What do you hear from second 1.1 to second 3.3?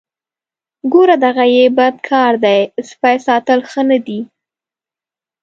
دغه یې بد کار دی سپی